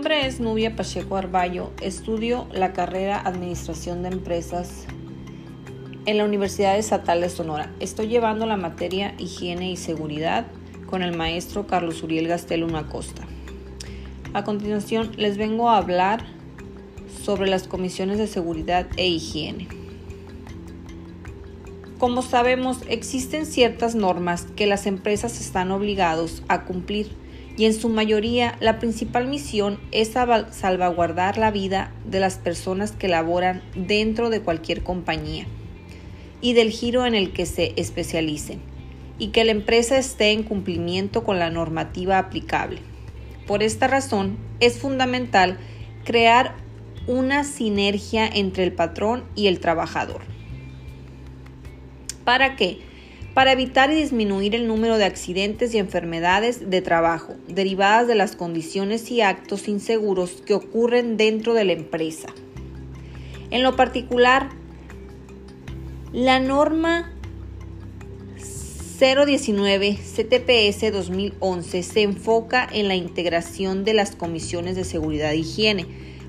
[0.00, 1.72] nombre es Nubia Pacheco Arballo.
[1.82, 4.86] Estudio la carrera Administración de Empresas
[6.06, 7.70] en la Universidad Estatal de Sonora.
[7.80, 10.46] Estoy llevando la materia Higiene y Seguridad
[10.86, 13.24] con el maestro Carlos Uriel Gastelum Acosta.
[14.32, 16.24] A continuación les vengo a hablar
[17.22, 19.68] sobre las comisiones de seguridad e higiene.
[21.98, 27.10] Como sabemos, existen ciertas normas que las empresas están obligados a cumplir
[27.56, 30.12] y en su mayoría la principal misión es
[30.50, 35.46] salvaguardar la vida de las personas que laboran dentro de cualquier compañía
[36.40, 38.60] y del giro en el que se especialicen
[39.18, 42.80] y que la empresa esté en cumplimiento con la normativa aplicable.
[43.46, 45.58] Por esta razón, es fundamental
[46.04, 46.54] crear
[47.06, 50.22] una sinergia entre el patrón y el trabajador.
[52.24, 52.78] ¿Para qué?
[53.34, 58.36] Para evitar y disminuir el número de accidentes y enfermedades de trabajo derivadas de las
[58.36, 62.28] condiciones y actos inseguros que ocurren dentro de la empresa.
[63.50, 64.50] En lo particular,
[66.12, 67.12] la norma
[69.00, 75.86] 019 CTPS 2011 se enfoca en la integración de las comisiones de seguridad e higiene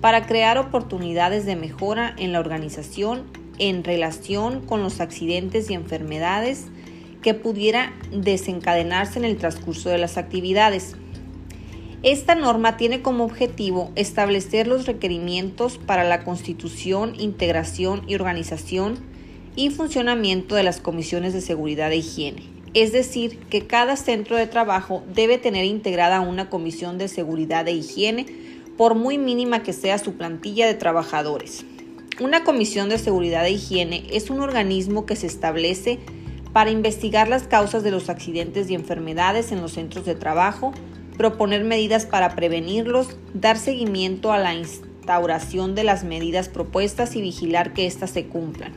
[0.00, 3.24] para crear oportunidades de mejora en la organización
[3.58, 6.66] en relación con los accidentes y enfermedades
[7.24, 10.94] que pudiera desencadenarse en el transcurso de las actividades.
[12.02, 18.98] Esta norma tiene como objetivo establecer los requerimientos para la constitución, integración y organización
[19.56, 22.42] y funcionamiento de las comisiones de seguridad e higiene.
[22.74, 27.72] Es decir, que cada centro de trabajo debe tener integrada una comisión de seguridad e
[27.72, 28.26] higiene,
[28.76, 31.64] por muy mínima que sea su plantilla de trabajadores.
[32.20, 36.00] Una comisión de seguridad e higiene es un organismo que se establece
[36.54, 40.72] para investigar las causas de los accidentes y enfermedades en los centros de trabajo,
[41.18, 47.72] proponer medidas para prevenirlos, dar seguimiento a la instauración de las medidas propuestas y vigilar
[47.72, 48.72] que éstas se cumplan.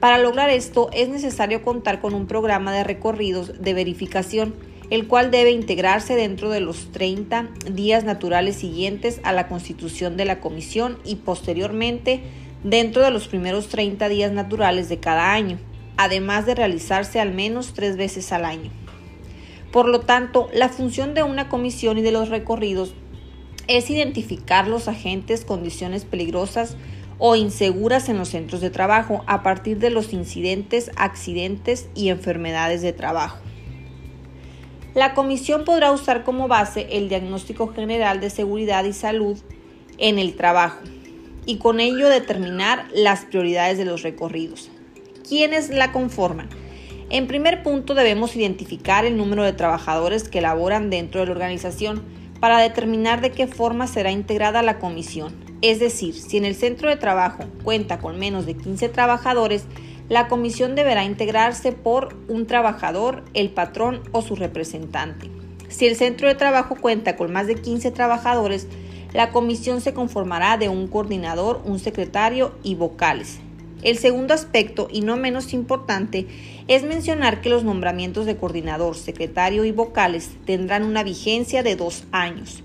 [0.00, 4.56] Para lograr esto es necesario contar con un programa de recorridos de verificación,
[4.90, 10.24] el cual debe integrarse dentro de los 30 días naturales siguientes a la constitución de
[10.24, 12.22] la comisión y posteriormente
[12.64, 15.60] dentro de los primeros 30 días naturales de cada año
[15.98, 18.70] además de realizarse al menos tres veces al año.
[19.72, 22.94] Por lo tanto, la función de una comisión y de los recorridos
[23.66, 26.76] es identificar los agentes, condiciones peligrosas
[27.18, 32.80] o inseguras en los centros de trabajo a partir de los incidentes, accidentes y enfermedades
[32.80, 33.38] de trabajo.
[34.94, 39.36] La comisión podrá usar como base el diagnóstico general de seguridad y salud
[39.98, 40.78] en el trabajo
[41.44, 44.70] y con ello determinar las prioridades de los recorridos.
[45.28, 46.48] ¿Quiénes la conforman?
[47.10, 52.02] En primer punto debemos identificar el número de trabajadores que laboran dentro de la organización
[52.40, 55.34] para determinar de qué forma será integrada la comisión.
[55.60, 59.66] Es decir, si en el centro de trabajo cuenta con menos de 15 trabajadores,
[60.08, 65.28] la comisión deberá integrarse por un trabajador, el patrón o su representante.
[65.68, 68.66] Si el centro de trabajo cuenta con más de 15 trabajadores,
[69.12, 73.40] la comisión se conformará de un coordinador, un secretario y vocales.
[73.82, 76.26] El segundo aspecto, y no menos importante,
[76.66, 82.04] es mencionar que los nombramientos de coordinador, secretario y vocales tendrán una vigencia de dos
[82.10, 82.64] años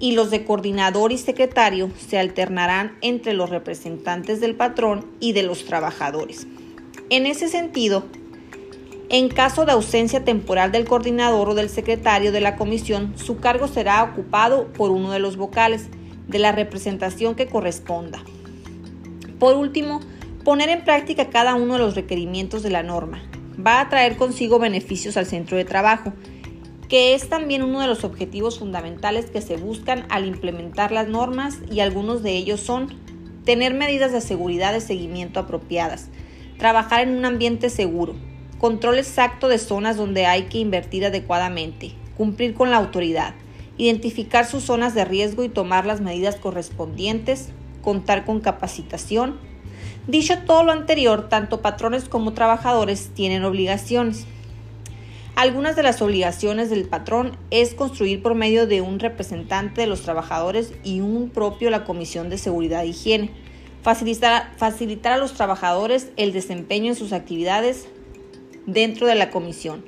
[0.00, 5.42] y los de coordinador y secretario se alternarán entre los representantes del patrón y de
[5.42, 6.46] los trabajadores.
[7.10, 8.04] En ese sentido,
[9.10, 13.68] en caso de ausencia temporal del coordinador o del secretario de la comisión, su cargo
[13.68, 15.88] será ocupado por uno de los vocales
[16.28, 18.22] de la representación que corresponda.
[19.38, 20.00] Por último,
[20.50, 23.22] Poner en práctica cada uno de los requerimientos de la norma.
[23.64, 26.12] Va a traer consigo beneficios al centro de trabajo,
[26.88, 31.58] que es también uno de los objetivos fundamentales que se buscan al implementar las normas
[31.70, 32.88] y algunos de ellos son
[33.44, 36.08] tener medidas de seguridad de seguimiento apropiadas,
[36.58, 38.16] trabajar en un ambiente seguro,
[38.58, 43.36] control exacto de zonas donde hay que invertir adecuadamente, cumplir con la autoridad,
[43.78, 47.50] identificar sus zonas de riesgo y tomar las medidas correspondientes,
[47.82, 49.48] contar con capacitación,
[50.10, 54.26] Dicho todo lo anterior, tanto patrones como trabajadores tienen obligaciones.
[55.36, 60.00] Algunas de las obligaciones del patrón es construir por medio de un representante de los
[60.02, 63.30] trabajadores y un propio la Comisión de Seguridad e Higiene.
[63.82, 67.86] Facilitar, facilitar a los trabajadores el desempeño en sus actividades
[68.66, 69.84] dentro de la comisión.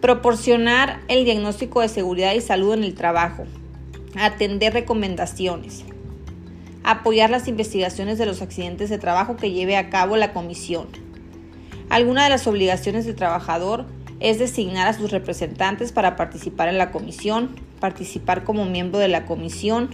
[0.00, 3.44] Proporcionar el diagnóstico de seguridad y salud en el trabajo.
[4.16, 5.84] Atender recomendaciones
[6.84, 10.88] apoyar las investigaciones de los accidentes de trabajo que lleve a cabo la comisión.
[11.88, 13.86] Alguna de las obligaciones del trabajador
[14.20, 19.24] es designar a sus representantes para participar en la comisión, participar como miembro de la
[19.24, 19.90] comisión,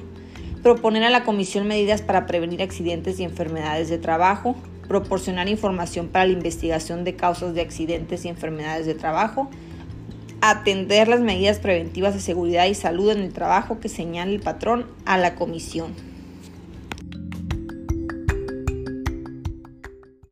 [0.62, 4.56] proponer a la comisión medidas para prevenir accidentes y enfermedades de trabajo,
[4.88, 9.48] proporcionar información para la investigación de causas de accidentes y enfermedades de trabajo,
[10.40, 14.86] atender las medidas preventivas de seguridad y salud en el trabajo que señale el patrón
[15.04, 15.94] a la comisión.